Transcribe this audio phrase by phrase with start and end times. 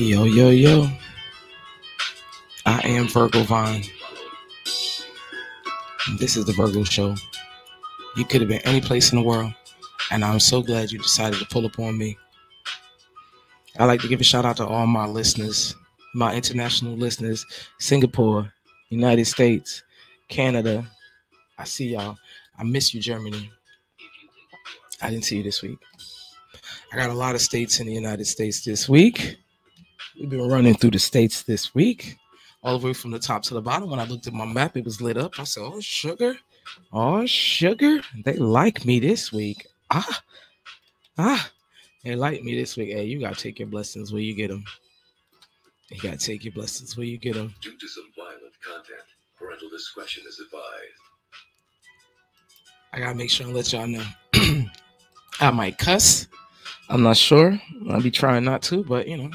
[0.00, 0.88] Yo, yo, yo.
[2.64, 3.84] I am Virgo Vine.
[6.18, 7.16] This is the Virgo Show.
[8.16, 9.52] You could have been any place in the world,
[10.10, 12.18] and I'm so glad you decided to pull up on me.
[13.78, 15.74] I'd like to give a shout out to all my listeners,
[16.14, 17.46] my international listeners,
[17.78, 18.52] Singapore,
[18.88, 19.82] United States,
[20.28, 20.84] Canada.
[21.56, 22.16] I see y'all.
[22.58, 23.50] I miss you, Germany.
[25.00, 25.78] I didn't see you this week.
[26.92, 29.36] I got a lot of states in the United States this week.
[30.18, 32.16] We've been running through the states this week,
[32.62, 33.88] all the way from the top to the bottom.
[33.88, 35.38] When I looked at my map, it was lit up.
[35.38, 36.36] I said, "Oh, sugar,
[36.92, 40.22] oh, sugar, they like me this week." Ah,
[41.18, 41.50] ah,
[42.04, 42.90] they like me this week.
[42.90, 44.64] Hey, you gotta take your blessings where you get them.
[45.90, 47.52] You gotta take your blessings where you get them.
[47.60, 49.02] Due to some violent content,
[49.36, 51.00] parental discretion is advised.
[52.92, 54.04] I gotta make sure and let y'all know.
[55.40, 56.28] I might cuss.
[56.88, 57.60] I'm not sure.
[57.88, 59.30] I'll be trying not to, but you know,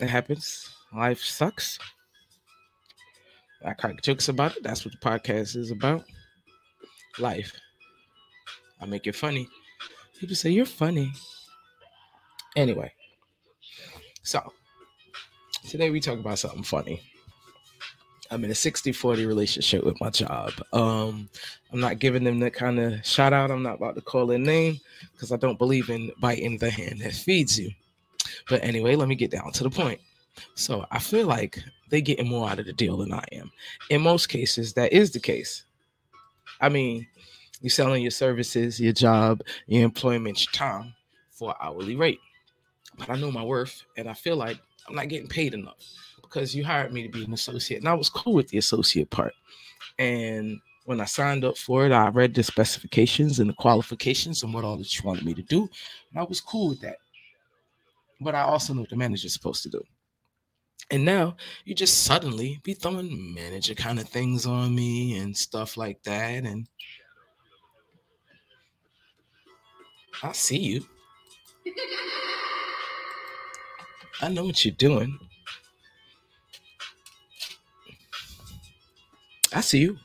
[0.00, 0.68] it happens.
[0.94, 1.78] Life sucks.
[3.64, 4.62] I crack jokes about it.
[4.62, 6.04] That's what the podcast is about.
[7.18, 7.52] Life.
[8.80, 9.48] I make it funny.
[10.22, 11.12] People say you're funny.
[12.54, 12.92] Anyway,
[14.22, 14.52] so
[15.68, 17.02] today we talk about something funny.
[18.30, 20.52] I'm in a 60-40 relationship with my job.
[20.72, 21.28] Um,
[21.72, 23.50] I'm not giving them that kind of shout out.
[23.50, 24.78] I'm not about to call their name
[25.10, 27.72] because I don't believe in biting the hand that feeds you.
[28.48, 30.00] But anyway, let me get down to the point.
[30.54, 31.58] So I feel like
[31.90, 33.50] they're getting more out of the deal than I am.
[33.90, 35.64] In most cases, that is the case.
[36.60, 37.08] I mean,
[37.62, 40.94] you're selling your services, your job, your employment, your time
[41.30, 42.18] for hourly rate.
[42.98, 45.78] But I know my worth, and I feel like I'm not getting paid enough
[46.20, 49.10] because you hired me to be an associate, and I was cool with the associate
[49.10, 49.32] part.
[49.98, 54.52] And when I signed up for it, I read the specifications and the qualifications and
[54.52, 55.60] what all that you wanted me to do,
[56.10, 56.96] and I was cool with that.
[58.20, 59.82] But I also know what the manager's supposed to do.
[60.90, 65.76] And now you just suddenly be throwing manager kind of things on me and stuff
[65.76, 66.44] like that.
[66.44, 66.68] And
[70.22, 70.84] I see you.
[74.20, 75.18] I know what you're doing.
[79.52, 79.98] I see you.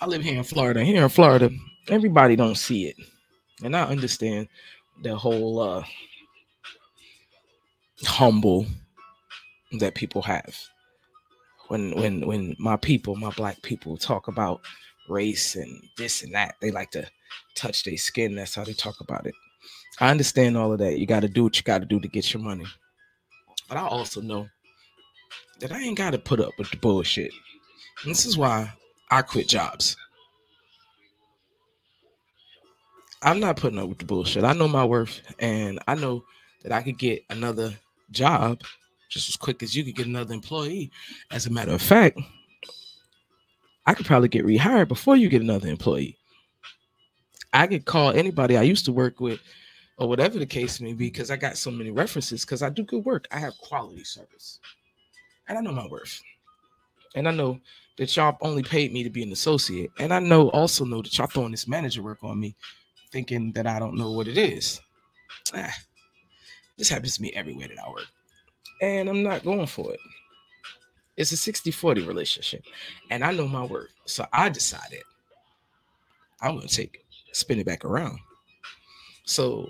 [0.00, 0.84] I live here in Florida.
[0.84, 1.50] Here in Florida,
[1.88, 2.96] everybody don't see it.
[3.64, 4.48] And I understand
[5.02, 5.84] the whole uh
[8.04, 8.66] humble
[9.78, 10.56] that people have.
[11.68, 14.60] When when when my people, my black people talk about
[15.08, 17.08] race and this and that, they like to
[17.54, 18.34] touch their skin.
[18.34, 19.34] That's how they talk about it.
[20.00, 20.98] I understand all of that.
[20.98, 22.66] You got to do what you got to do to get your money.
[23.68, 24.48] But I also know
[25.60, 27.32] that I ain't got to put up with the bullshit.
[28.02, 28.72] And this is why
[29.10, 29.96] I quit jobs.
[33.22, 34.44] I'm not putting up with the bullshit.
[34.44, 36.24] I know my worth, and I know
[36.62, 37.74] that I could get another
[38.10, 38.60] job
[39.08, 40.90] just as quick as you could get another employee.
[41.30, 42.20] As a matter of fact,
[43.86, 46.16] I could probably get rehired before you get another employee.
[47.52, 49.40] I could call anybody I used to work with
[49.98, 52.84] or whatever the case may be because I got so many references because I do
[52.84, 53.26] good work.
[53.30, 54.60] I have quality service
[55.48, 56.20] and I know my worth.
[57.14, 57.58] And I know
[57.96, 59.90] that y'all only paid me to be an associate.
[59.98, 62.54] And I know also know that y'all throwing this manager work on me
[63.10, 64.80] thinking that I don't know what it is.
[65.54, 65.74] Ah,
[66.76, 68.06] this happens to me everywhere that I work.
[68.82, 70.00] And I'm not going for it.
[71.16, 72.62] It's a 60 40 relationship.
[73.10, 73.88] And I know my worth.
[74.04, 75.02] So I decided
[76.42, 77.05] I'm going to take it,
[77.36, 78.18] spin it back around.
[79.24, 79.68] So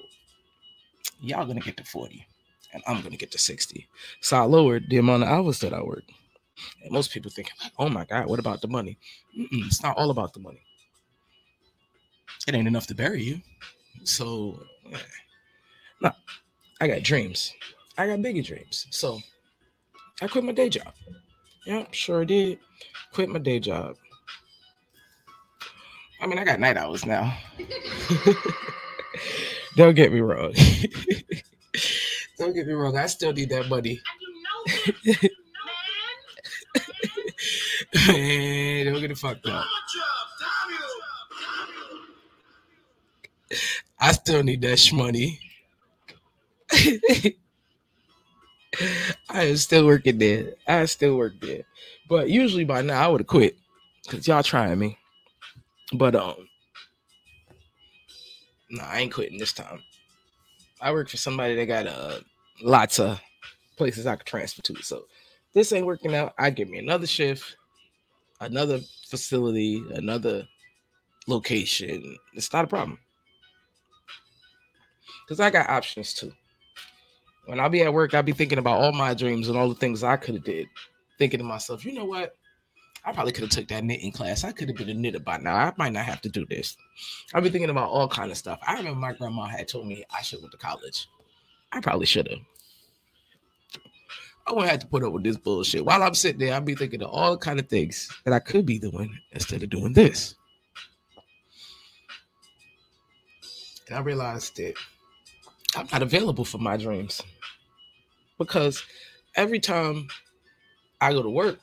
[1.21, 2.27] y'all to get to 40
[2.73, 3.89] and I'm to get to 60.
[4.21, 6.05] So I lowered the amount of hours that I work.
[6.83, 8.99] And most people think, oh my God, what about the money?
[9.39, 10.63] Mm-mm, it's not all about the money.
[12.47, 13.41] It ain't enough to bury you.
[14.05, 14.63] So,
[16.01, 16.13] no,
[16.81, 17.53] I got dreams.
[17.99, 18.87] I got bigger dreams.
[18.91, 19.19] So
[20.23, 20.93] I quit my day job.
[21.67, 22.61] Yep, sure did.
[23.13, 23.97] Quit my day job.
[26.21, 27.37] I mean, I got night hours now.
[29.77, 30.55] Don't get me wrong.
[32.39, 32.97] Don't get me wrong.
[32.97, 34.01] I still need that money.
[38.09, 39.65] Man, don't get it fucked up.
[43.99, 45.41] I still need that money.
[49.31, 50.55] I am still working there.
[50.67, 51.63] I still work there.
[52.09, 53.57] But usually by now I would have quit.
[54.09, 54.99] Cause y'all trying me.
[55.93, 56.49] But um
[58.71, 59.83] no, I ain't quitting this time.
[60.81, 62.21] I work for somebody that got uh
[62.63, 63.21] lots of
[63.77, 64.83] places I could transfer to.
[64.83, 65.05] So
[65.55, 66.35] this ain't working out.
[66.39, 67.57] I give me another shift,
[68.41, 70.47] another facility, another
[71.27, 72.17] location.
[72.35, 72.99] It's not a problem.
[75.29, 76.33] Cause I got options too.
[77.47, 79.75] When I be at work, I be thinking about all my dreams and all the
[79.75, 80.69] things I could have did.
[81.19, 82.37] Thinking to myself, you know what?
[83.07, 84.43] I probably could have took that knitting class.
[84.43, 85.55] I could have been a knitter by now.
[85.55, 86.77] I might not have to do this.
[87.33, 88.59] I've been thinking about all kind of stuff.
[88.67, 91.07] I remember my grandma had told me I should went to college.
[91.71, 92.41] I probably should have.
[94.49, 95.85] I wouldn't have to put up with this bullshit.
[95.85, 98.67] While I'm sitting there, I'll be thinking of all kind of things that I could
[98.67, 100.35] be doing instead of doing this.
[103.89, 104.75] And I realized that
[105.77, 107.23] I'm not available for my dreams
[108.37, 108.83] because
[109.37, 110.09] every time
[111.01, 111.61] I go to work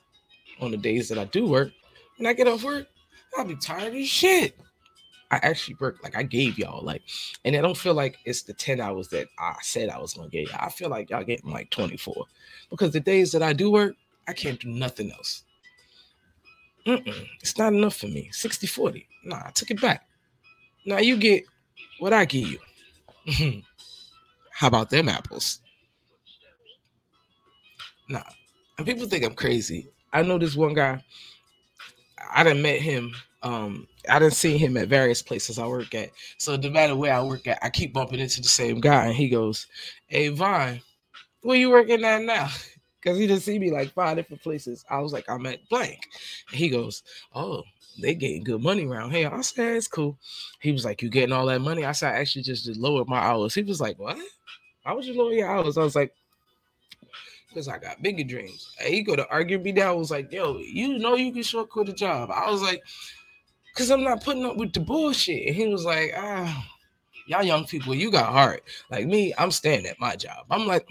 [0.63, 1.71] on the days that I do work,
[2.18, 2.88] when I get off work,
[3.38, 4.57] I'll be tired as shit.
[5.31, 7.01] I actually work like I gave y'all like,
[7.44, 10.30] and I don't feel like it's the 10 hours that I said I was gonna
[10.30, 10.48] get.
[10.54, 12.25] I feel like y'all getting like 24
[12.69, 13.95] because the days that I do work,
[14.27, 15.44] I can't do nothing else.
[16.86, 18.30] Mm-mm, it's not enough for me.
[18.31, 19.07] 60 40.
[19.25, 20.07] Nah, I took it back.
[20.86, 21.45] Now you get
[22.00, 22.59] what I give you.
[23.27, 23.59] Mm-hmm.
[24.51, 25.62] How about them apples?
[28.09, 28.21] Nah.
[28.77, 29.89] And people think I'm crazy.
[30.13, 31.04] I know this one guy.
[32.33, 33.13] I didn't met him.
[33.42, 36.12] Um, I didn't see him at various places I work at.
[36.38, 39.07] So no matter where I work at, I keep bumping into the same guy.
[39.07, 39.68] And he goes,
[40.07, 40.81] Hey Vine,
[41.42, 42.50] where you working at now?
[43.01, 44.86] Because he just see me like five different places.
[44.89, 46.07] I was like, I'm at blank.
[46.48, 47.04] And he goes,
[47.36, 47.63] Oh,
[48.01, 49.30] they getting good money around here.
[49.30, 50.18] I said, it's cool.
[50.62, 51.83] He was like, You getting all that money?
[51.83, 53.56] I said, I actually just, just lowered my hours.
[53.56, 54.18] He was like, What?
[54.83, 55.77] Why would you lower your hours?
[55.77, 56.13] I was like,
[57.54, 58.74] because I got bigger dreams.
[58.80, 59.98] And he go to argue me down.
[59.98, 62.32] Was like, yo, you know you can short quit a job.
[62.32, 62.82] I was like,
[63.68, 65.48] because I'm not putting up with the bullshit.
[65.48, 66.68] And he was like, ah,
[67.28, 68.64] y'all young people, you got heart.
[68.90, 70.46] Like me, I'm staying at my job.
[70.50, 70.88] I'm like,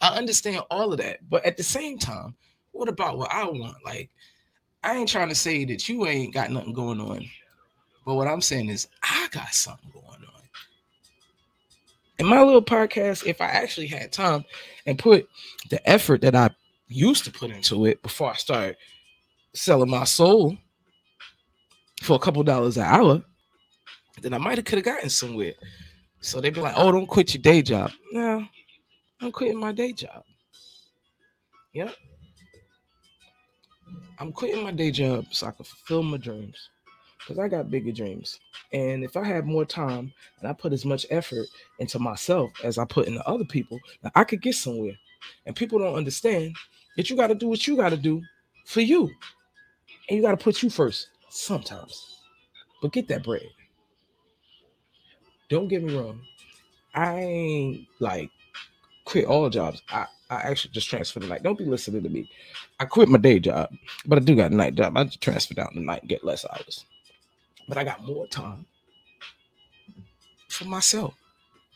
[0.00, 1.28] I understand all of that.
[1.28, 2.34] But at the same time,
[2.72, 3.76] what about what I want?
[3.84, 4.10] Like,
[4.84, 7.26] I ain't trying to say that you ain't got nothing going on.
[8.04, 10.06] But what I'm saying is I got something going.
[12.18, 14.44] In my little podcast, if I actually had time
[14.86, 15.28] and put
[15.68, 16.50] the effort that I
[16.88, 18.76] used to put into it before I started
[19.54, 20.56] selling my soul
[22.02, 23.22] for a couple dollars an hour,
[24.22, 25.52] then I might have could have gotten somewhere.
[26.20, 28.46] So they'd be like, "Oh, don't quit your day job." No,
[29.20, 30.24] I'm quitting my day job.
[31.74, 31.94] Yep,
[34.18, 36.70] I'm quitting my day job so I can fulfill my dreams
[37.26, 38.38] because I got bigger dreams.
[38.72, 41.46] And if I had more time and I put as much effort
[41.80, 43.80] into myself as I put into other people,
[44.14, 44.94] I could get somewhere.
[45.44, 46.54] And people don't understand
[46.96, 48.22] that you got to do what you got to do
[48.64, 49.10] for you.
[50.08, 52.20] And you got to put you first sometimes.
[52.80, 53.48] But get that bread.
[55.48, 56.20] Don't get me wrong.
[56.94, 58.30] I ain't like
[59.04, 59.82] quit all jobs.
[59.88, 61.42] I, I actually just transferred the night.
[61.42, 62.30] Don't be listening to me.
[62.78, 63.70] I quit my day job,
[64.06, 64.96] but I do got a night job.
[64.96, 66.84] I just transfer down the night and get less hours
[67.68, 68.66] but I got more time
[70.48, 71.14] for myself,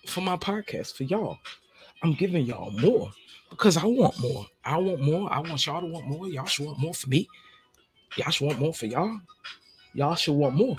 [0.07, 1.39] for my podcast, for y'all.
[2.03, 3.11] I'm giving y'all more
[3.51, 4.47] because I want more.
[4.65, 5.33] I want more.
[5.33, 6.29] I want y'all to want more.
[6.29, 7.29] Y'all should want more for me.
[8.17, 9.21] Y'all should want more for y'all.
[9.93, 10.77] Y'all should want more.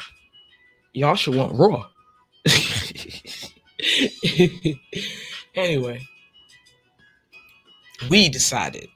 [0.93, 1.87] Y'all should want raw.
[5.55, 6.01] anyway,
[8.09, 8.87] we decided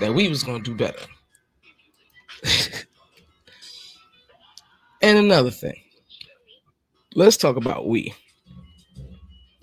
[0.00, 1.04] that we was gonna do better.
[5.06, 5.80] And another thing,
[7.14, 8.12] let's talk about we.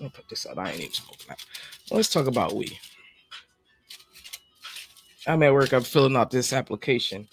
[0.01, 0.57] I'll put this out.
[0.57, 1.45] I ain't even smoking that.
[1.91, 2.79] Let's talk about we.
[5.27, 5.73] I'm at work.
[5.73, 7.27] I'm filling out this application.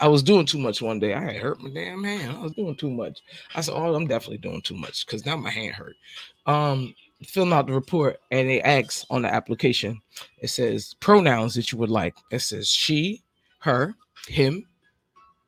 [0.00, 1.14] I was doing too much one day.
[1.14, 2.36] I had hurt my damn hand.
[2.36, 3.22] I was doing too much.
[3.54, 5.96] I said, "Oh, I'm definitely doing too much because now my hand hurt."
[6.44, 6.94] Um,
[7.24, 9.98] filling out the report, and they ask on the application.
[10.42, 12.16] It says pronouns that you would like.
[12.30, 13.22] It says she,
[13.60, 13.94] her,
[14.26, 14.66] him,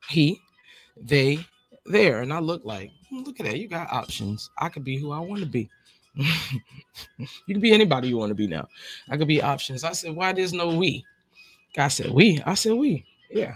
[0.09, 0.41] he,
[1.01, 1.45] they
[1.85, 2.21] there.
[2.21, 3.59] And I look like, hmm, look at that.
[3.59, 4.49] You got options.
[4.57, 5.69] I could be who I want to be.
[6.15, 8.67] you can be anybody you want to be now.
[9.09, 9.83] I could be options.
[9.83, 11.05] I said, why there's no we?
[11.75, 12.41] Guy said, we.
[12.45, 13.05] I said, we.
[13.29, 13.55] Yeah.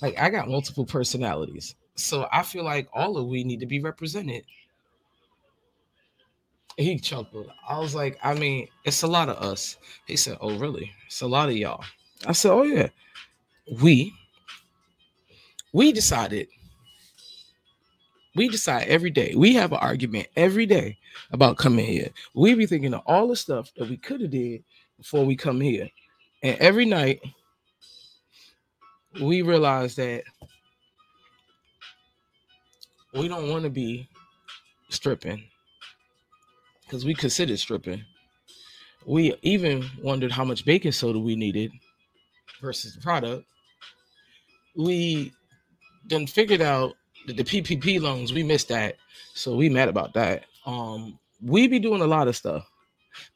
[0.00, 1.74] Like I got multiple personalities.
[1.94, 4.44] So I feel like all of we need to be represented.
[6.76, 7.50] He chuckled.
[7.66, 9.78] I was like, I mean, it's a lot of us.
[10.06, 10.92] He said, Oh, really?
[11.06, 11.82] It's a lot of y'all.
[12.26, 12.88] I said, Oh, yeah.
[13.80, 14.12] We
[15.76, 16.48] we decided
[18.34, 19.34] we decide every day.
[19.36, 20.96] We have an argument every day
[21.32, 22.08] about coming here.
[22.34, 24.64] We be thinking of all the stuff that we could have did
[24.96, 25.90] before we come here.
[26.42, 27.20] And every night
[29.20, 30.24] we realize that
[33.12, 34.08] we don't want to be
[34.88, 35.44] stripping
[36.84, 38.02] because we considered stripping.
[39.04, 41.70] We even wondered how much baking soda we needed
[42.62, 43.44] versus the product.
[44.74, 45.32] We
[46.08, 46.94] then figured out
[47.26, 48.96] that the PPP loans, we missed that.
[49.34, 50.44] So we mad about that.
[50.64, 52.68] Um, we be doing a lot of stuff,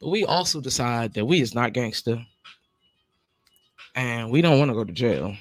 [0.00, 2.24] but we also decide that we is not gangster
[3.94, 5.36] and we don't want to go to jail.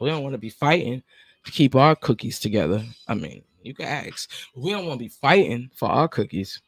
[0.00, 1.02] We don't want to be fighting
[1.44, 2.84] to keep our cookies together.
[3.08, 4.30] I mean, you can ask.
[4.54, 6.60] We don't want to be fighting for our cookies.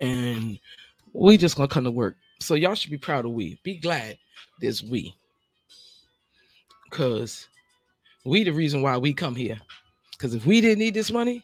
[0.00, 0.58] And
[1.12, 2.16] we just gonna come to work.
[2.40, 3.58] So y'all should be proud of we.
[3.62, 4.18] Be glad
[4.60, 5.14] there's we.
[6.90, 7.48] Cause
[8.24, 9.58] we the reason why we come here.
[10.12, 11.42] Because if we didn't need this money,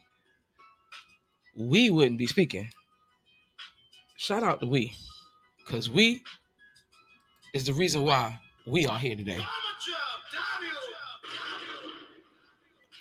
[1.56, 2.68] we wouldn't be speaking.
[4.16, 4.94] Shout out to we.
[5.58, 6.22] Because we
[7.54, 9.40] is the reason why we are here today.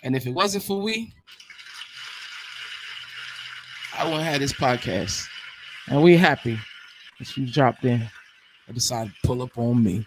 [0.02, 1.12] And if it wasn't for we,
[3.98, 5.26] I wouldn't have this podcast.
[5.88, 6.58] And we happy
[7.18, 8.08] that you dropped in
[8.66, 10.06] and decided to pull up on me.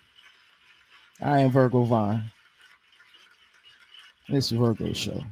[1.22, 2.32] I am Virgo Vine.
[4.32, 5.24] This is Virgo Show.